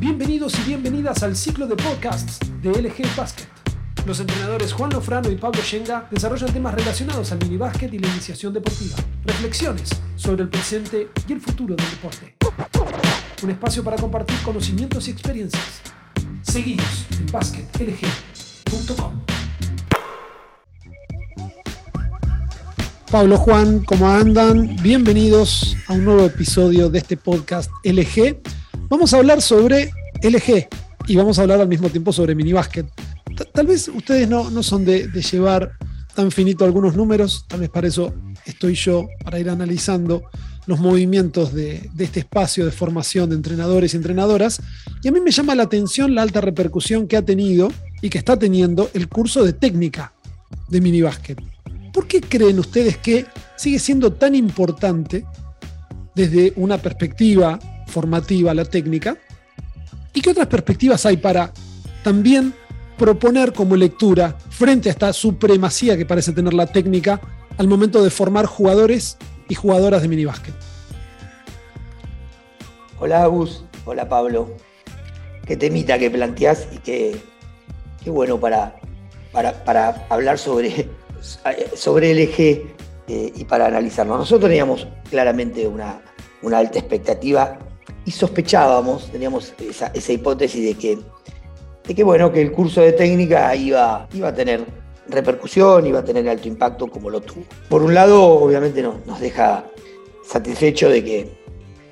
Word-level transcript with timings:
Bienvenidos 0.00 0.58
y 0.58 0.62
bienvenidas 0.62 1.22
al 1.22 1.36
ciclo 1.36 1.66
de 1.66 1.76
podcasts 1.76 2.38
de 2.62 2.70
LG 2.70 3.14
Basket. 3.14 3.44
Los 4.06 4.18
entrenadores 4.18 4.72
Juan 4.72 4.88
Lofrano 4.88 5.30
y 5.30 5.36
Pablo 5.36 5.60
Shenga 5.62 6.08
desarrollan 6.10 6.50
temas 6.54 6.72
relacionados 6.72 7.30
al 7.32 7.38
minibásquet 7.40 7.92
y 7.92 7.98
la 7.98 8.08
iniciación 8.08 8.54
deportiva. 8.54 8.96
Reflexiones 9.26 9.90
sobre 10.16 10.44
el 10.44 10.48
presente 10.48 11.10
y 11.28 11.32
el 11.34 11.40
futuro 11.42 11.76
del 11.76 11.90
deporte. 11.90 12.34
Un 13.42 13.50
espacio 13.50 13.84
para 13.84 13.98
compartir 13.98 14.38
conocimientos 14.42 15.06
y 15.06 15.10
experiencias. 15.10 15.82
Seguidos 16.40 17.04
en 17.18 17.26
basketlg.com. 17.30 19.20
Pablo 23.10 23.36
Juan, 23.36 23.80
¿cómo 23.84 24.08
andan? 24.08 24.76
Bienvenidos 24.80 25.76
a 25.88 25.92
un 25.92 26.06
nuevo 26.06 26.24
episodio 26.24 26.88
de 26.88 27.00
este 27.00 27.18
podcast 27.18 27.70
LG. 27.84 28.40
Vamos 28.90 29.14
a 29.14 29.18
hablar 29.18 29.40
sobre 29.40 29.92
LG 30.22 30.68
y 31.08 31.16
vamos 31.16 31.38
a 31.38 31.42
hablar 31.42 31.60
al 31.60 31.68
mismo 31.68 31.88
tiempo 31.88 32.12
sobre 32.12 32.34
minibásquet. 32.34 32.86
Tal 33.52 33.66
vez 33.66 33.88
ustedes 33.88 34.28
no, 34.28 34.50
no 34.50 34.62
son 34.62 34.84
de, 34.84 35.08
llevar 35.08 35.72
tan 36.14 36.30
finito 36.30 36.64
algunos 36.64 36.94
números, 36.94 37.46
tal 37.48 37.60
vez 37.60 37.70
para 37.70 37.88
eso 37.88 38.12
estoy 38.44 38.74
yo, 38.74 39.08
para 39.24 39.38
ir 39.38 39.48
analizando 39.48 40.24
los 40.66 40.78
movimientos 40.78 41.54
de, 41.54 41.88
de, 41.94 42.04
este 42.04 42.20
espacio 42.20 42.64
de 42.64 42.70
formación 42.70 43.30
de 43.30 43.36
entrenadores 43.36 43.94
y 43.94 43.96
entrenadoras. 43.96 44.60
Y 45.02 45.08
a 45.08 45.12
mí 45.12 45.20
me 45.20 45.30
llama 45.30 45.54
la 45.54 45.64
atención 45.64 46.14
la 46.14 46.22
alta 46.22 46.40
repercusión 46.40 47.06
que 47.08 47.16
ha 47.16 47.22
tenido 47.22 47.68
y 48.02 48.10
que 48.10 48.18
está 48.18 48.38
teniendo 48.38 48.90
el 48.94 49.08
curso 49.08 49.42
de 49.42 49.52
técnica 49.52 50.12
de 50.68 50.80
minibásquet. 50.80 51.40
¿Por 51.92 52.06
qué 52.06 52.20
creen 52.20 52.58
ustedes 52.58 52.98
que 52.98 53.26
sigue 53.56 53.78
siendo 53.78 54.12
tan 54.12 54.34
importante 54.34 55.24
desde 56.14 56.52
una 56.56 56.78
perspectiva 56.78 57.58
formativa, 57.86 58.54
la 58.54 58.64
técnica, 58.64 59.16
y 60.20 60.22
qué 60.22 60.30
otras 60.32 60.48
perspectivas 60.48 61.06
hay 61.06 61.16
para 61.16 61.50
también 62.04 62.52
proponer 62.98 63.54
como 63.54 63.74
lectura 63.74 64.36
frente 64.50 64.90
a 64.90 64.92
esta 64.92 65.14
supremacía 65.14 65.96
que 65.96 66.04
parece 66.04 66.32
tener 66.32 66.52
la 66.52 66.66
técnica 66.66 67.18
al 67.56 67.66
momento 67.66 68.04
de 68.04 68.10
formar 68.10 68.44
jugadores 68.44 69.16
y 69.48 69.54
jugadoras 69.54 70.02
de 70.02 70.08
minibásquet. 70.08 70.54
Hola 72.98 73.22
Agus, 73.22 73.64
hola 73.86 74.10
Pablo. 74.10 74.54
Qué 75.46 75.56
temita 75.56 75.98
que 75.98 76.10
planteás 76.10 76.68
y 76.70 76.76
qué, 76.80 77.16
qué 78.04 78.10
bueno 78.10 78.38
para, 78.38 78.78
para, 79.32 80.06
hablar 80.10 80.36
sobre, 80.38 80.86
sobre 81.74 82.10
el 82.10 82.18
eje 82.18 82.66
eh, 83.08 83.32
y 83.34 83.44
para 83.46 83.68
analizarlo. 83.68 84.18
Nosotros 84.18 84.50
teníamos 84.50 84.86
claramente 85.08 85.66
una, 85.66 86.02
una 86.42 86.58
alta 86.58 86.78
expectativa 86.78 87.58
y 88.10 88.12
sospechábamos, 88.12 89.08
teníamos 89.12 89.54
esa, 89.60 90.12
hipótesis 90.12 90.64
de 90.64 90.74
que, 90.74 90.98
de 91.86 91.94
que, 91.94 92.02
bueno, 92.02 92.32
que 92.32 92.42
el 92.42 92.50
curso 92.50 92.80
de 92.80 92.90
técnica 92.90 93.54
iba, 93.54 94.08
iba 94.12 94.26
a 94.26 94.34
tener 94.34 94.66
repercusión, 95.06 95.86
iba 95.86 96.00
a 96.00 96.04
tener 96.04 96.28
alto 96.28 96.48
impacto 96.48 96.88
como 96.88 97.08
lo 97.08 97.20
tuvo. 97.20 97.44
Por 97.68 97.84
un 97.84 97.94
lado, 97.94 98.20
obviamente 98.20 98.82
nos 98.82 99.20
deja 99.20 99.64
satisfecho 100.26 100.88
de 100.88 101.04
que, 101.04 101.30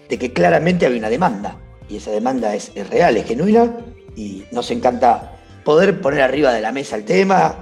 de 0.08 0.18
que 0.18 0.32
claramente 0.32 0.86
había 0.86 0.98
una 0.98 1.08
demanda, 1.08 1.56
y 1.88 1.98
esa 1.98 2.10
demanda 2.10 2.52
es, 2.52 2.72
real, 2.90 3.16
es 3.16 3.24
genuina, 3.24 3.76
y 4.16 4.42
nos 4.50 4.72
encanta 4.72 5.36
poder 5.64 6.00
poner 6.00 6.22
arriba 6.22 6.52
de 6.52 6.60
la 6.60 6.72
mesa 6.72 6.96
el 6.96 7.04
tema 7.04 7.54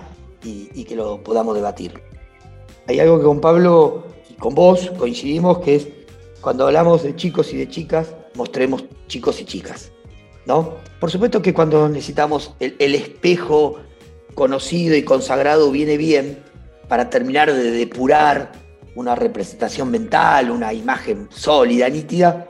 y, 0.43 0.71
y 0.73 0.84
que 0.84 0.97
lo 0.97 1.23
podamos 1.23 1.55
debatir. 1.55 1.93
Hay 2.87 3.01
algo 3.01 3.19
que 3.19 3.25
con 3.27 3.39
Pablo 3.39 4.07
y 4.31 4.34
con 4.34 4.55
vos 4.55 4.91
coincidimos, 4.97 5.59
que 5.59 5.77
es 5.77 5.89
cuando 6.41 6.67
hablamos 6.67 7.03
de 7.03 7.15
chicos 7.17 7.53
y 7.53 7.59
de 7.59 7.69
chicas, 7.69 8.15
mostremos 8.37 8.84
chicos 9.09 9.41
y 9.41 9.45
chicas. 9.45 9.91
¿no? 10.47 10.75
Por 11.01 11.11
supuesto 11.11 11.42
que 11.42 11.53
cuando 11.53 11.89
necesitamos 11.89 12.55
el, 12.61 12.95
espejo 12.95 13.81
conocido 14.34 14.97
y 14.97 15.03
consagrado 15.03 15.71
viene 15.71 15.97
bien 15.97 16.38
para 16.88 17.10
terminar 17.10 17.53
de 17.53 17.71
depurar 17.72 18.53
una 18.94 19.15
representación 19.15 19.91
mental, 19.91 20.50
una 20.50 20.72
imagen 20.72 21.28
sólida, 21.31 21.88
nítida, 21.88 22.47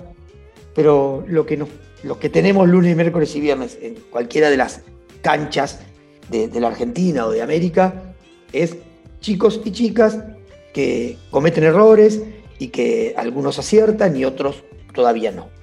pero 0.75 1.25
lo 1.27 1.47
que, 1.47 1.65
lo 2.03 2.19
que 2.19 2.29
tenemos 2.29 2.69
lunes, 2.69 2.95
miércoles 2.95 3.35
y 3.35 3.41
viernes 3.41 3.79
en 3.81 3.95
cualquiera 4.11 4.51
de 4.51 4.59
las 4.59 4.83
canchas 5.23 5.81
de 6.29 6.61
la 6.61 6.69
Argentina 6.69 7.27
o 7.27 7.31
de 7.31 7.41
América 7.41 8.15
es 8.53 8.77
chicos 9.21 9.61
y 9.65 9.71
chicas 9.71 10.19
que 10.73 11.17
cometen 11.31 11.65
errores 11.65 12.21
y 12.59 12.69
que 12.69 13.15
algunos 13.17 13.59
aciertan 13.59 14.17
y 14.17 14.25
otros 14.25 14.63
todavía 14.93 15.33
no. 15.33 15.56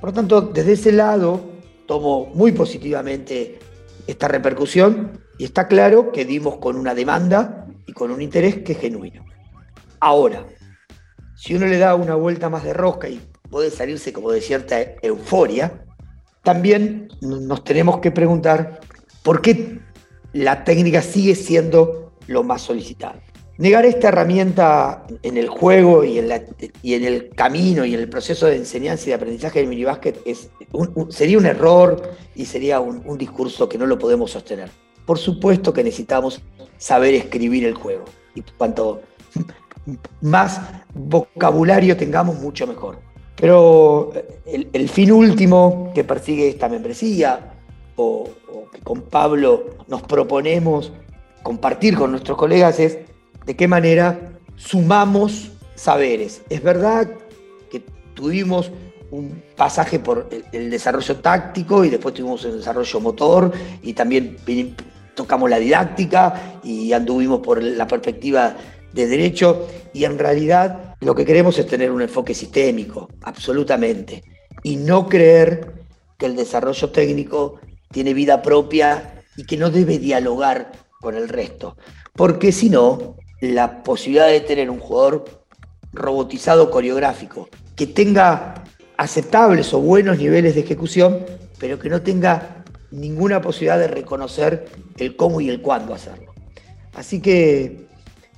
Por 0.00 0.10
lo 0.10 0.12
tanto, 0.14 0.40
desde 0.40 0.72
ese 0.72 0.92
lado 0.92 1.40
tomo 1.86 2.26
muy 2.34 2.52
positivamente 2.52 3.58
esta 4.06 4.28
repercusión 4.28 5.20
y 5.38 5.44
está 5.44 5.68
claro 5.68 6.12
que 6.12 6.24
dimos 6.24 6.56
con 6.56 6.76
una 6.76 6.94
demanda 6.94 7.66
y 7.86 7.92
con 7.92 8.10
un 8.10 8.20
interés 8.20 8.58
que 8.58 8.72
es 8.72 8.78
genuino. 8.78 9.24
Ahora, 10.00 10.46
si 11.36 11.54
uno 11.54 11.66
le 11.66 11.78
da 11.78 11.94
una 11.94 12.14
vuelta 12.14 12.48
más 12.48 12.64
de 12.64 12.72
rosca 12.72 13.08
y 13.08 13.20
puede 13.50 13.70
salirse 13.70 14.12
como 14.12 14.30
de 14.30 14.40
cierta 14.40 14.76
euforia, 15.02 15.84
también 16.42 17.08
nos 17.20 17.64
tenemos 17.64 17.98
que 17.98 18.10
preguntar 18.10 18.80
por 19.22 19.40
qué 19.40 19.80
la 20.32 20.64
técnica 20.64 21.02
sigue 21.02 21.34
siendo 21.34 22.12
lo 22.26 22.42
más 22.42 22.62
solicitado. 22.62 23.20
Negar 23.58 23.86
esta 23.86 24.08
herramienta 24.08 25.06
en 25.22 25.38
el 25.38 25.48
juego 25.48 26.04
y 26.04 26.18
en, 26.18 26.30
y 26.82 26.94
en, 26.94 27.04
el 27.04 27.30
camino 27.30 27.86
y 27.86 27.94
en 27.94 28.00
el 28.00 28.08
proceso 28.08 28.46
de 28.46 28.56
enseñanza 28.56 29.04
y 29.04 29.08
de 29.08 29.14
aprendizaje 29.14 29.60
del 29.60 29.68
minibásquet 29.68 30.20
es 30.26 30.50
sería 31.08 31.38
un 31.38 31.46
error 31.46 32.10
y 32.34 32.44
sería 32.44 32.80
un, 32.80 33.16
discurso 33.16 33.68
que 33.68 33.78
no 33.78 33.86
lo 33.86 33.98
podemos 33.98 34.30
sostener. 34.30 34.70
Por 35.06 35.18
supuesto 35.18 35.72
que 35.72 35.82
necesitamos 35.82 36.42
saber 36.76 37.14
escribir 37.14 37.64
el 37.64 37.74
juego 37.74 38.04
y 38.34 38.42
cuanto 38.58 39.00
más 40.20 40.60
vocabulario 40.92 41.96
tengamos, 41.96 42.38
mucho 42.38 42.66
mejor. 42.66 42.98
Pero 43.36 44.12
el, 44.44 44.88
fin 44.88 45.12
último 45.12 45.92
que 45.94 46.04
persigue 46.04 46.48
esta 46.48 46.68
membresía 46.68 47.54
o 47.96 48.28
que 48.72 48.80
con 48.80 49.02
Pablo 49.02 49.76
nos 49.88 50.02
proponemos 50.02 50.92
compartir 51.42 51.96
con 51.96 52.10
nuestros 52.10 52.36
colegas 52.36 52.80
es 52.80 52.98
de 53.46 53.56
qué 53.56 53.68
manera 53.68 54.32
sumamos 54.56 55.52
saberes. 55.74 56.42
Es 56.50 56.62
verdad 56.62 57.08
que 57.70 57.82
tuvimos 58.14 58.70
un 59.10 59.42
pasaje 59.56 59.98
por 59.98 60.28
el, 60.52 60.68
desarrollo 60.70 61.16
táctico 61.16 61.84
y 61.84 61.90
después 61.90 62.14
tuvimos 62.14 62.44
el 62.44 62.58
desarrollo 62.58 63.00
motor 63.00 63.52
y 63.82 63.92
también 63.92 64.36
tocamos 65.14 65.48
la 65.48 65.58
didáctica 65.58 66.60
y 66.64 66.92
anduvimos 66.92 67.40
por 67.40 67.62
la 67.62 67.86
perspectiva 67.86 68.56
de 68.92 69.06
derecho 69.06 69.68
y 69.92 70.04
en 70.04 70.18
realidad 70.18 70.96
lo 71.00 71.14
que 71.14 71.24
queremos 71.24 71.58
es 71.58 71.66
tener 71.66 71.90
un 71.90 72.02
enfoque 72.02 72.34
sistémico, 72.34 73.08
absolutamente, 73.22 74.24
y 74.62 74.76
no 74.76 75.08
creer 75.08 75.74
que 76.18 76.26
el 76.26 76.34
desarrollo 76.34 76.90
técnico 76.90 77.60
tiene 77.90 78.14
vida 78.14 78.42
propia 78.42 79.22
y 79.36 79.44
que 79.44 79.56
no 79.56 79.70
debe 79.70 79.98
dialogar 79.98 80.72
con 81.00 81.14
el 81.14 81.28
resto, 81.28 81.76
porque 82.14 82.52
si 82.52 82.70
no, 82.70 83.16
la 83.40 83.82
posibilidad 83.82 84.28
de 84.28 84.40
tener 84.40 84.70
un 84.70 84.80
jugador 84.80 85.24
robotizado 85.92 86.70
coreográfico 86.70 87.48
que 87.74 87.86
tenga 87.86 88.64
aceptables 88.96 89.72
o 89.74 89.80
buenos 89.80 90.18
niveles 90.18 90.54
de 90.54 90.62
ejecución, 90.62 91.24
pero 91.58 91.78
que 91.78 91.88
no 91.88 92.02
tenga 92.02 92.64
ninguna 92.90 93.40
posibilidad 93.40 93.78
de 93.78 93.88
reconocer 93.88 94.66
el 94.96 95.16
cómo 95.16 95.40
y 95.40 95.50
el 95.50 95.60
cuándo 95.60 95.94
hacerlo. 95.94 96.32
Así 96.94 97.20
que 97.20 97.86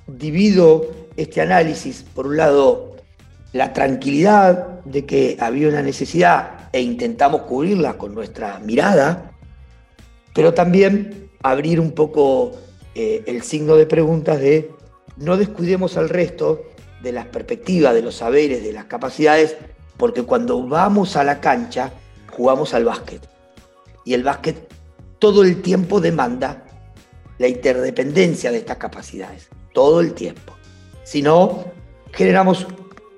divido 0.07 0.85
este 1.15 1.41
análisis, 1.41 2.03
por 2.13 2.27
un 2.27 2.37
lado, 2.37 2.95
la 3.53 3.73
tranquilidad 3.73 4.81
de 4.83 5.05
que 5.05 5.37
había 5.39 5.69
una 5.69 5.81
necesidad 5.81 6.69
e 6.71 6.81
intentamos 6.81 7.43
cubrirla 7.43 7.97
con 7.97 8.13
nuestra 8.13 8.59
mirada, 8.59 9.31
pero 10.35 10.53
también 10.53 11.29
abrir 11.41 11.79
un 11.79 11.91
poco 11.91 12.51
eh, 12.95 13.23
el 13.27 13.43
signo 13.43 13.75
de 13.75 13.85
preguntas 13.85 14.39
de 14.39 14.71
no 15.19 15.37
descuidemos 15.37 15.97
al 15.97 16.09
resto 16.09 16.63
de 17.01 17.11
las 17.11 17.27
perspectivas, 17.27 17.93
de 17.93 18.01
los 18.01 18.15
saberes, 18.15 18.63
de 18.63 18.73
las 18.73 18.85
capacidades, 18.85 19.57
porque 19.97 20.23
cuando 20.23 20.65
vamos 20.65 21.15
a 21.15 21.23
la 21.23 21.41
cancha 21.41 21.91
jugamos 22.31 22.73
al 22.73 22.85
básquet. 22.85 23.21
Y 24.05 24.13
el 24.13 24.23
básquet 24.23 24.71
todo 25.19 25.43
el 25.43 25.61
tiempo 25.61 25.99
demanda 25.99 26.63
la 27.37 27.47
interdependencia 27.47 28.51
de 28.51 28.57
estas 28.57 28.77
capacidades, 28.77 29.49
todo 29.73 29.99
el 29.99 30.13
tiempo. 30.13 30.53
Si 31.03 31.21
no, 31.21 31.65
generamos 32.13 32.65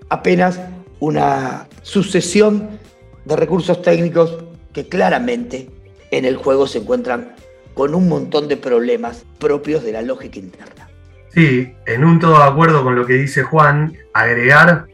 apenas 0.09 0.59
una 0.99 1.67
sucesión 1.83 2.79
de 3.25 3.35
recursos 3.35 3.81
técnicos 3.81 4.43
que 4.73 4.87
claramente 4.87 5.69
en 6.09 6.25
el 6.25 6.35
juego 6.35 6.67
se 6.67 6.79
encuentran 6.79 7.35
con 7.73 7.95
un 7.95 8.09
montón 8.09 8.47
de 8.47 8.57
problemas 8.57 9.23
propios 9.39 9.83
de 9.83 9.91
la 9.91 10.01
lógica 10.01 10.39
interna. 10.39 10.90
Sí, 11.33 11.75
en 11.85 12.03
un 12.03 12.19
todo 12.19 12.39
de 12.39 12.43
acuerdo 12.43 12.83
con 12.83 12.95
lo 12.95 13.05
que 13.05 13.13
dice 13.13 13.43
Juan, 13.43 13.93
agregar 14.13 14.87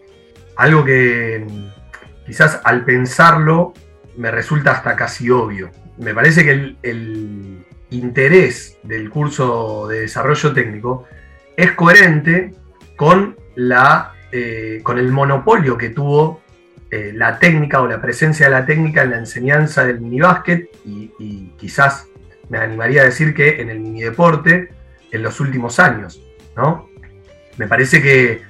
algo 0.56 0.86
que 0.86 1.46
quizás 2.28 2.62
al 2.64 2.86
pensarlo 2.86 3.74
me 4.18 4.30
resulta 4.30 4.72
hasta 4.72 4.96
casi 4.96 5.32
obvio. 5.32 5.72
Me 5.98 6.14
parece 6.14 6.44
que 6.44 6.76
el, 6.84 7.66
interés 7.90 8.78
del 8.84 9.10
curso 9.10 9.88
de 9.88 10.02
desarrollo 10.02 10.52
técnico 10.52 11.06
es 11.56 11.72
coherente 11.72 12.54
con, 12.98 13.38
la, 13.56 14.14
eh, 14.32 14.82
con 14.84 15.00
el 15.00 15.10
monopolio 15.12 15.78
que 15.78 15.90
tuvo 15.90 16.42
eh, 16.92 17.14
la 17.16 17.40
técnica 17.40 17.82
o 17.82 17.88
la 17.88 18.02
presencia 18.02 18.48
de 18.48 18.52
la 18.52 18.66
técnica 18.66 19.04
en 19.04 19.12
la 19.12 19.18
enseñanza 19.20 19.86
del 19.86 20.02
minibásquet 20.02 20.70
y, 20.86 21.14
y 21.18 21.54
quizás 21.58 22.08
me 22.50 22.58
animaría 22.58 23.04
a 23.04 23.06
decir 23.06 23.34
que 23.34 23.62
en 23.62 23.70
el 23.70 23.80
minideporte 23.80 24.70
en 25.12 25.24
los 25.24 25.40
últimos 25.40 25.80
años. 25.80 26.22
¿No? 26.58 26.90
Me 27.58 27.68
parece 27.68 28.02
que 28.02 28.42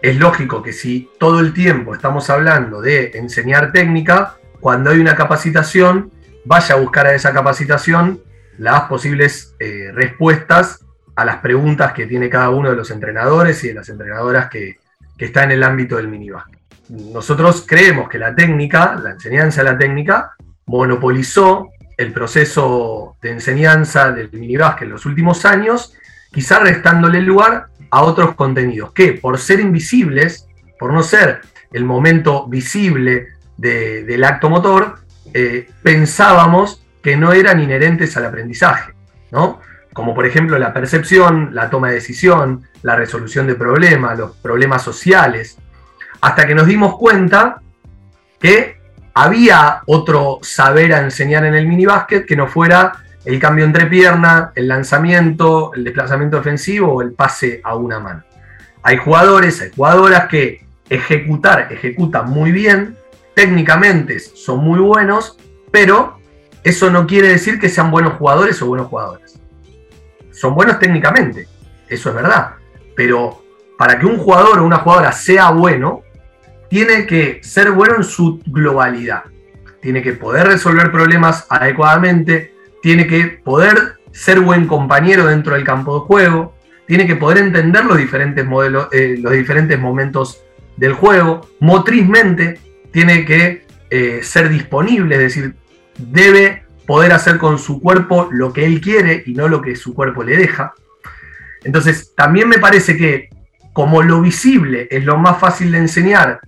es 0.00 0.16
lógico 0.16 0.62
que 0.62 0.72
si 0.72 1.10
todo 1.18 1.40
el 1.40 1.54
tiempo 1.54 1.94
estamos 1.94 2.28
hablando 2.30 2.80
de 2.80 3.12
enseñar 3.14 3.72
técnica, 3.72 4.36
cuando 4.60 4.90
hay 4.90 4.98
una 4.98 5.16
capacitación, 5.16 6.12
vaya 6.44 6.74
a 6.74 6.78
buscar 6.78 7.06
a 7.06 7.14
esa 7.14 7.32
capacitación 7.32 8.20
las 8.58 8.82
posibles 8.82 9.54
eh, 9.58 9.90
respuestas 9.92 10.84
a 11.16 11.24
las 11.24 11.36
preguntas 11.36 11.92
que 11.92 12.06
tiene 12.06 12.28
cada 12.28 12.50
uno 12.50 12.70
de 12.70 12.76
los 12.76 12.90
entrenadores 12.90 13.62
y 13.64 13.68
de 13.68 13.74
las 13.74 13.88
entrenadoras 13.88 14.48
que, 14.50 14.78
que 15.16 15.24
está 15.24 15.44
en 15.44 15.52
el 15.52 15.62
ámbito 15.62 15.96
del 15.96 16.08
minibásquet. 16.08 16.60
Nosotros 16.90 17.64
creemos 17.66 18.08
que 18.08 18.18
la 18.18 18.34
técnica, 18.34 18.94
la 19.02 19.12
enseñanza 19.12 19.62
de 19.62 19.70
la 19.70 19.78
técnica, 19.78 20.34
monopolizó 20.66 21.70
el 21.96 22.12
proceso 22.12 23.16
de 23.22 23.30
enseñanza 23.30 24.12
del 24.12 24.30
minibásquet 24.32 24.86
en 24.86 24.92
los 24.92 25.06
últimos 25.06 25.44
años, 25.44 25.94
quizá 26.34 26.58
restándole 26.58 27.22
lugar 27.22 27.68
a 27.90 28.02
otros 28.02 28.34
contenidos 28.34 28.92
que, 28.92 29.12
por 29.12 29.38
ser 29.38 29.60
invisibles, 29.60 30.48
por 30.78 30.92
no 30.92 31.02
ser 31.02 31.40
el 31.72 31.84
momento 31.84 32.46
visible 32.48 33.28
del 33.56 34.24
acto 34.24 34.50
motor, 34.50 34.96
eh, 35.32 35.68
pensábamos 35.82 36.84
que 37.00 37.16
no 37.16 37.32
eran 37.32 37.60
inherentes 37.60 38.16
al 38.16 38.26
aprendizaje, 38.26 38.92
¿no? 39.30 39.60
Como 39.92 40.12
por 40.12 40.26
ejemplo 40.26 40.58
la 40.58 40.72
percepción, 40.72 41.50
la 41.52 41.70
toma 41.70 41.88
de 41.88 41.94
decisión, 41.94 42.64
la 42.82 42.96
resolución 42.96 43.46
de 43.46 43.54
problemas, 43.54 44.18
los 44.18 44.36
problemas 44.36 44.82
sociales, 44.82 45.56
hasta 46.20 46.46
que 46.46 46.54
nos 46.54 46.66
dimos 46.66 46.96
cuenta 46.96 47.60
que 48.40 48.80
había 49.14 49.82
otro 49.86 50.40
saber 50.42 50.92
a 50.94 51.00
enseñar 51.00 51.44
en 51.44 51.54
el 51.54 51.68
minibásquet 51.68 52.26
que 52.26 52.34
no 52.34 52.48
fuera 52.48 53.04
el 53.24 53.38
cambio 53.38 53.64
entre 53.64 53.86
pierna, 53.86 54.52
el 54.54 54.68
lanzamiento, 54.68 55.72
el 55.74 55.84
desplazamiento 55.84 56.38
ofensivo 56.38 56.92
o 56.92 57.02
el 57.02 57.12
pase 57.12 57.60
a 57.64 57.74
una 57.74 57.98
mano. 57.98 58.24
Hay 58.82 58.98
jugadores, 58.98 59.60
hay 59.62 59.70
jugadoras 59.74 60.28
que 60.28 60.66
ejecutar, 60.88 61.72
ejecutan 61.72 62.28
muy 62.30 62.52
bien, 62.52 62.96
técnicamente 63.34 64.18
son 64.20 64.58
muy 64.58 64.78
buenos, 64.78 65.38
pero 65.70 66.18
eso 66.62 66.90
no 66.90 67.06
quiere 67.06 67.28
decir 67.28 67.58
que 67.58 67.68
sean 67.68 67.90
buenos 67.90 68.14
jugadores 68.14 68.60
o 68.62 68.66
buenos 68.66 68.88
jugadores. 68.88 69.40
Son 70.32 70.54
buenos 70.54 70.78
técnicamente, 70.78 71.48
eso 71.88 72.10
es 72.10 72.14
verdad, 72.14 72.52
pero 72.94 73.42
para 73.78 73.98
que 73.98 74.06
un 74.06 74.18
jugador 74.18 74.58
o 74.58 74.64
una 74.64 74.78
jugadora 74.78 75.12
sea 75.12 75.50
bueno, 75.50 76.02
tiene 76.68 77.06
que 77.06 77.40
ser 77.42 77.70
bueno 77.70 77.96
en 77.96 78.04
su 78.04 78.40
globalidad. 78.46 79.24
Tiene 79.80 80.02
que 80.02 80.12
poder 80.12 80.46
resolver 80.46 80.90
problemas 80.90 81.46
adecuadamente, 81.48 82.53
tiene 82.84 83.06
que 83.06 83.40
poder 83.42 83.94
ser 84.12 84.40
buen 84.40 84.66
compañero 84.66 85.24
dentro 85.24 85.54
del 85.54 85.64
campo 85.64 85.94
de 85.94 86.00
juego, 86.00 86.54
tiene 86.86 87.06
que 87.06 87.16
poder 87.16 87.38
entender 87.38 87.82
los 87.86 87.96
diferentes, 87.96 88.44
modelos, 88.44 88.88
eh, 88.92 89.16
los 89.18 89.32
diferentes 89.32 89.80
momentos 89.80 90.42
del 90.76 90.92
juego, 90.92 91.48
motrizmente 91.60 92.60
tiene 92.92 93.24
que 93.24 93.66
eh, 93.88 94.20
ser 94.22 94.50
disponible, 94.50 95.14
es 95.14 95.20
decir, 95.22 95.54
debe 95.96 96.64
poder 96.86 97.14
hacer 97.14 97.38
con 97.38 97.58
su 97.58 97.80
cuerpo 97.80 98.28
lo 98.30 98.52
que 98.52 98.66
él 98.66 98.82
quiere 98.82 99.22
y 99.24 99.32
no 99.32 99.48
lo 99.48 99.62
que 99.62 99.76
su 99.76 99.94
cuerpo 99.94 100.22
le 100.22 100.36
deja. 100.36 100.74
Entonces, 101.64 102.12
también 102.14 102.50
me 102.50 102.58
parece 102.58 102.98
que 102.98 103.30
como 103.72 104.02
lo 104.02 104.20
visible 104.20 104.88
es 104.90 105.06
lo 105.06 105.16
más 105.16 105.40
fácil 105.40 105.72
de 105.72 105.78
enseñar 105.78 106.40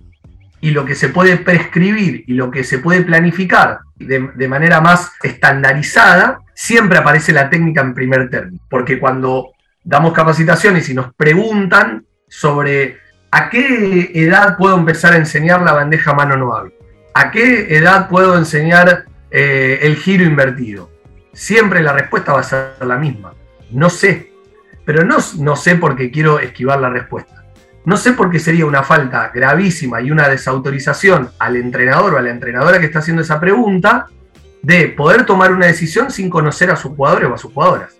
y 0.59 0.71
lo 0.71 0.85
que 0.85 0.95
se 0.95 1.09
puede 1.09 1.37
prescribir 1.37 2.23
y 2.27 2.33
lo 2.33 2.49
que 2.49 2.63
se 2.63 2.79
puede 2.79 3.03
planificar 3.03 3.79
de, 3.95 4.47
manera 4.47 4.81
más 4.81 5.11
estandarizada, 5.23 6.39
siempre 6.53 6.97
aparece 6.97 7.31
la 7.31 7.49
técnica 7.49 7.81
en 7.81 7.93
primer 7.93 8.29
término. 8.29 8.59
Porque 8.69 8.99
cuando 8.99 9.51
damos 9.83 10.13
capacitaciones 10.13 10.89
y 10.89 10.93
nos 10.93 11.13
preguntan 11.13 12.05
sobre 12.27 12.97
a 13.31 13.49
qué 13.49 14.11
edad 14.13 14.57
puedo 14.57 14.77
empezar 14.77 15.13
a 15.13 15.17
enseñar 15.17 15.61
la 15.61 15.73
bandeja 15.73 16.13
mano 16.13 16.35
no 16.35 16.53
a 17.13 17.31
qué 17.31 17.75
edad 17.75 18.09
puedo 18.09 18.37
enseñar 18.37 19.05
eh, 19.31 19.79
el 19.81 19.95
giro 19.95 20.23
invertido, 20.23 20.91
siempre 21.33 21.81
la 21.81 21.93
respuesta 21.93 22.33
va 22.33 22.41
a 22.41 22.43
ser 22.43 22.75
la 22.85 22.97
misma. 22.97 23.33
No 23.71 23.89
sé, 23.89 24.31
pero 24.85 25.03
no, 25.03 25.17
no 25.39 25.55
sé 25.55 25.75
porque 25.75 26.11
quiero 26.11 26.39
esquivar 26.39 26.79
la 26.79 26.89
respuesta. 26.89 27.43
No 27.87 27.95
sé 27.95 28.11
por 28.11 28.29
qué 28.29 28.37
sería 28.37 28.65
una 28.65 28.83
falta 28.83 29.31
gravísima 29.33 30.01
y 30.01 30.11
una 30.11 30.27
desautorización 30.27 31.29
al 31.39 31.55
entrenador 31.55 32.15
o 32.15 32.17
a 32.17 32.21
la 32.21 32.31
entrenadora 32.31 32.81
que 32.81 32.87
está 32.87 32.99
haciendo 32.99 33.21
esa 33.21 33.39
pregunta 33.39 34.07
de 34.61 34.89
poder 34.89 35.25
tomar 35.25 35.53
una 35.53 35.67
decisión 35.67 36.11
sin 36.11 36.29
conocer 36.29 36.69
a 36.69 36.75
sus 36.75 36.91
jugadores 36.91 37.29
o 37.29 37.35
a 37.35 37.37
sus 37.37 37.53
jugadoras. 37.53 37.95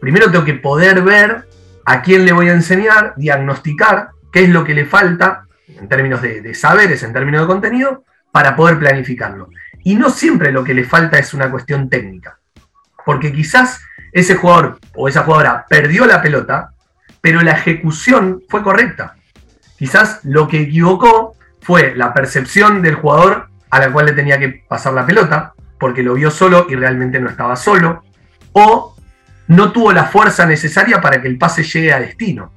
Primero 0.00 0.30
tengo 0.30 0.44
que 0.44 0.54
poder 0.54 1.02
ver 1.02 1.48
a 1.84 2.02
quién 2.02 2.24
le 2.24 2.30
voy 2.30 2.50
a 2.50 2.52
enseñar, 2.52 3.14
diagnosticar 3.16 4.10
qué 4.32 4.44
es 4.44 4.48
lo 4.48 4.62
que 4.62 4.74
le 4.74 4.86
falta 4.86 5.42
en 5.66 5.88
términos 5.88 6.22
de, 6.22 6.54
saberes, 6.54 7.02
en 7.02 7.12
términos 7.12 7.40
de 7.40 7.46
contenido, 7.48 8.04
para 8.30 8.54
poder 8.54 8.78
planificarlo. 8.78 9.48
Y 9.82 9.96
no 9.96 10.10
siempre 10.10 10.52
lo 10.52 10.62
que 10.62 10.72
le 10.72 10.84
falta 10.84 11.18
es 11.18 11.34
una 11.34 11.50
cuestión 11.50 11.90
técnica, 11.90 12.38
porque 13.04 13.32
quizás 13.32 13.80
ese 14.12 14.36
jugador 14.36 14.78
o 14.94 15.08
esa 15.08 15.24
jugadora 15.24 15.66
perdió 15.68 16.06
la 16.06 16.22
pelota 16.22 16.74
pero 17.20 17.42
la 17.42 17.52
ejecución 17.52 18.42
fue 18.48 18.62
correcta. 18.62 19.14
Quizás 19.78 20.20
lo 20.24 20.48
que 20.48 20.60
equivocó 20.62 21.34
fue 21.60 21.94
la 21.96 22.12
percepción 22.12 22.82
del 22.82 22.96
jugador 22.96 23.48
a 23.70 23.78
la 23.78 23.92
cual 23.92 24.06
le 24.06 24.12
tenía 24.12 24.38
que 24.38 24.64
pasar 24.68 24.92
la 24.92 25.06
pelota, 25.06 25.54
porque 25.78 26.02
lo 26.02 26.14
vio 26.14 26.30
solo 26.30 26.66
y 26.68 26.74
realmente 26.74 27.20
no 27.20 27.30
estaba 27.30 27.56
solo, 27.56 28.02
o 28.52 28.96
no 29.48 29.72
tuvo 29.72 29.92
la 29.92 30.04
fuerza 30.04 30.46
necesaria 30.46 31.00
para 31.00 31.22
que 31.22 31.28
el 31.28 31.38
pase 31.38 31.62
llegue 31.62 31.92
a 31.92 32.00
destino. 32.00 32.52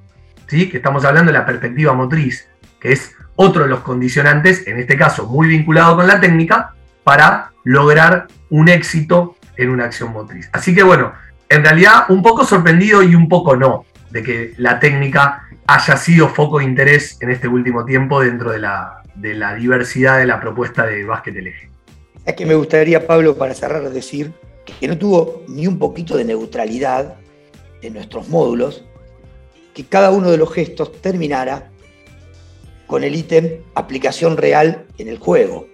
¿sí? 0.48 0.69
Que 0.69 0.77
estamos 0.77 1.06
hablando 1.06 1.31
de 1.31 1.38
la 1.38 1.45
perspectiva 1.45 1.94
motriz, 1.94 2.48
que 2.80 2.92
es 2.92 3.15
otro 3.36 3.63
de 3.63 3.69
los 3.69 3.80
condicionantes, 3.80 4.68
en 4.68 4.80
este 4.80 4.98
caso 4.98 5.27
muy 5.27 5.48
vinculado 5.48 5.95
con 5.95 6.07
la 6.07 6.19
técnica, 6.19 6.74
para 7.03 7.51
lograr 7.63 8.27
un 8.50 8.70
éxito 8.70 9.36
en 9.58 9.70
una 9.70 9.86
acción 9.86 10.12
motriz. 10.12 10.50
Así 10.51 10.74
que 10.75 10.84
bueno, 10.84 11.13
en 11.50 11.63
realidad 11.63 12.05
un 12.10 12.22
poco 12.22 12.46
sorprendido 12.46 13.03
y 13.03 13.15
un 13.15 13.29
poco 13.29 13.55
no 13.55 13.86
de 14.13 14.22
que 14.22 14.53
la 14.58 14.79
técnica 14.79 15.50
haya 15.65 15.98
sido 15.98 16.29
foco 16.29 16.60
de 16.60 16.65
interés 16.65 17.17
en 17.20 17.32
este 17.32 17.48
último 17.48 17.84
tiempo 17.84 18.22
dentro 18.22 18.51
de 18.51 18.60
la, 18.60 19.01
diversidad 19.60 20.20
de 20.20 20.27
la 20.27 20.39
propuesta 20.39 20.86
de 20.86 21.03
básquet 21.03 21.36
eje. 21.36 21.70
Es 22.24 22.36
que 22.36 22.46
me 22.46 22.53
gustaría, 22.53 23.05
Pablo, 23.08 23.36
para 23.36 23.55
cerrar, 23.55 23.89
decir 23.89 24.32
que 24.79 24.88
no 24.88 24.98
tuvo 24.98 25.43
ni 25.48 25.65
un 25.65 25.79
poquito 25.79 26.15
de 26.15 26.25
neutralidad 26.25 27.15
en 27.82 27.93
nuestros 27.93 28.29
módulos, 28.29 28.86
que 29.74 29.84
cada 29.84 30.12
uno 30.12 30.29
de 30.29 30.38
los 30.38 30.53
gestos 30.53 31.01
terminara 31.01 31.72
con 32.86 33.03
el 33.03 33.15
ítem 33.15 33.62
aplicación 33.74 34.38
real 34.38 34.86
en 35.00 35.08
el 35.08 35.17
juego, 35.17 35.67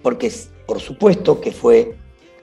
porque 0.00 0.30
por 0.64 0.78
supuesto 0.78 1.40
que 1.40 1.50
fue 1.50 1.96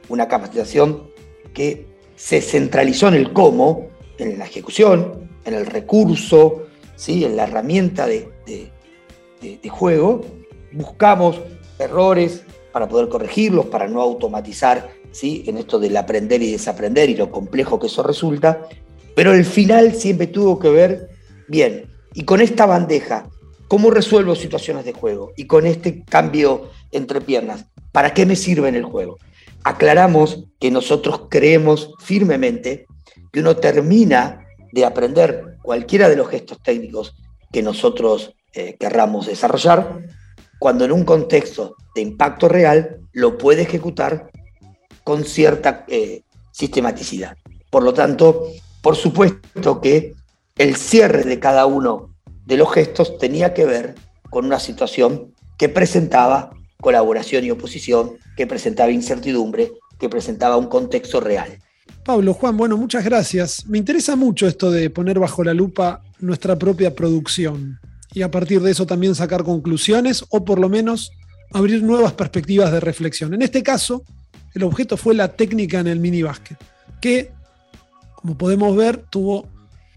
una 0.10 0.28
capacitación 0.28 1.10
que 1.54 1.88
se 2.18 2.42
centralizó 2.42 3.08
en 3.08 3.14
el 3.14 3.32
cómo, 3.32 3.91
en 4.22 4.38
la 4.38 4.46
ejecución, 4.46 5.30
en 5.46 5.54
el 5.54 5.66
recurso, 5.66 6.68
¿sí? 6.96 7.26
en 7.26 7.36
la 7.36 7.44
herramienta 7.44 8.06
de, 8.06 8.30
juego, 9.70 10.24
buscamos 10.72 11.42
errores 11.80 12.44
para 12.72 12.88
poder 12.88 13.10
corregirlos, 13.10 13.66
para 13.66 13.88
no 13.88 14.02
automatizar 14.02 14.92
¿sí? 15.12 15.44
en 15.48 15.58
esto 15.58 15.80
del 15.80 15.98
aprender 15.98 16.42
y 16.44 16.52
desaprender 16.52 17.10
y 17.10 17.16
lo 17.16 17.32
complejo 17.32 17.80
que 17.80 17.88
eso 17.88 18.04
resulta, 18.04 18.68
pero 19.16 19.34
el 19.34 19.44
final 19.44 19.96
siempre 19.96 20.28
tuvo 20.28 20.60
que 20.60 20.70
ver, 20.70 21.10
bien, 21.48 21.90
y 22.14 22.24
con 22.24 22.42
esta 22.42 22.66
bandeja, 22.66 23.28
¿cómo 23.68 23.90
resuelvo 23.90 24.36
situaciones 24.36 24.86
de 24.86 24.94
juego? 24.94 25.32
Y 25.36 25.48
con 25.48 25.66
este 25.66 26.04
cambio 26.04 26.70
entre 26.92 27.22
piernas, 27.22 27.66
¿para 27.92 28.14
qué 28.14 28.26
me 28.26 28.36
sirve 28.36 28.70
en 28.70 28.76
el 28.76 28.84
juego? 28.84 29.18
Aclaramos 29.64 30.46
que 30.60 30.72
nosotros 30.72 31.24
creemos 31.30 31.94
firmemente 32.00 32.86
que 33.32 33.40
uno 33.40 33.56
termina 33.56 34.46
de 34.72 34.86
aprender 34.86 35.58
cualquiera 35.62 36.10
de 36.10 36.16
los 36.16 36.30
gestos 36.30 36.62
técnicos 36.62 37.16
que 37.52 37.62
nosotros 37.62 38.36
eh, 38.54 38.76
querramos 38.80 39.28
desarrollar, 39.28 40.00
cuando 40.60 40.86
en 40.86 40.92
un 40.92 41.04
contexto 41.04 41.76
de 41.96 42.02
impacto 42.02 42.48
real 42.48 43.00
lo 43.14 43.38
puede 43.38 43.64
ejecutar 43.64 44.30
con 45.04 45.24
cierta 45.24 45.86
eh, 45.88 46.24
sistematicidad. 46.52 47.38
Por 47.70 47.84
lo 47.84 47.94
tanto, 47.94 48.48
por 48.82 48.96
supuesto 48.96 49.82
que 49.82 50.14
el 50.58 50.76
cierre 50.76 51.24
de 51.24 51.40
cada 51.40 51.66
uno 51.66 52.14
de 52.46 52.58
los 52.58 52.72
gestos 52.72 53.18
tenía 53.18 53.54
que 53.54 53.66
ver 53.66 53.96
con 54.30 54.46
una 54.46 54.60
situación 54.60 55.34
que 55.58 55.70
presentaba 55.70 56.52
colaboración 56.82 57.46
y 57.46 57.52
oposición, 57.52 58.18
que 58.36 58.48
presentaba 58.48 58.92
incertidumbre, 58.92 59.72
que 60.00 60.10
presentaba 60.10 60.58
un 60.58 60.68
contexto 60.68 61.20
real. 61.20 61.60
Pablo, 62.04 62.34
Juan, 62.34 62.58
bueno, 62.58 62.78
muchas 62.78 63.06
gracias. 63.06 63.66
Me 63.68 63.78
interesa 63.78 64.16
mucho 64.16 64.48
esto 64.48 64.72
de 64.72 64.90
poner 64.90 65.20
bajo 65.20 65.44
la 65.44 65.54
lupa 65.54 66.02
nuestra 66.20 66.58
propia 66.58 66.96
producción 66.96 67.80
y 68.14 68.22
a 68.24 68.32
partir 68.32 68.62
de 68.62 68.72
eso 68.72 68.86
también 68.86 69.16
sacar 69.16 69.44
conclusiones 69.44 70.26
o 70.30 70.44
por 70.44 70.60
lo 70.60 70.70
menos 70.70 71.12
abrir 71.54 71.84
nuevas 71.84 72.14
perspectivas 72.14 72.72
de 72.72 72.80
reflexión. 72.80 73.34
En 73.34 73.42
este 73.42 73.64
caso, 73.64 74.04
el 74.54 74.64
objeto 74.64 74.98
fue 74.98 75.14
la 75.14 75.30
técnica 75.30 75.80
en 75.80 75.88
el 75.88 76.00
mini 76.00 76.22
básquet, 76.22 76.58
que, 77.00 77.32
como 78.16 78.38
podemos 78.38 78.76
ver, 78.76 79.06
tuvo 79.10 79.48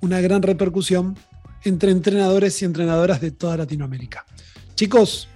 una 0.01 0.21
gran 0.21 0.43
repercusión 0.43 1.17
entre 1.65 1.91
entrenadores 1.91 2.61
y 2.61 2.65
entrenadoras 2.65 3.21
de 3.21 3.31
toda 3.31 3.57
Latinoamérica. 3.57 4.25
Chicos, 4.75 5.29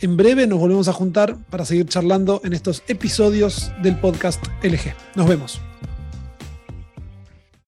en 0.00 0.16
breve 0.16 0.46
nos 0.46 0.58
volvemos 0.58 0.88
a 0.88 0.92
juntar 0.92 1.36
para 1.48 1.64
seguir 1.64 1.86
charlando 1.86 2.40
en 2.44 2.52
estos 2.52 2.82
episodios 2.88 3.72
del 3.82 3.98
podcast 3.98 4.44
LG. 4.62 4.94
Nos 5.14 5.28
vemos. 5.28 5.60